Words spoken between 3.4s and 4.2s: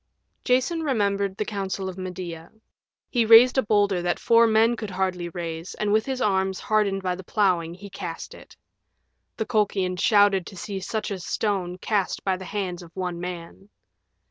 a boulder that